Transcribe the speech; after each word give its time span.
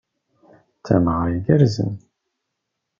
D 0.77 0.81
tameɣra 0.85 1.33
igerrzen. 1.37 1.93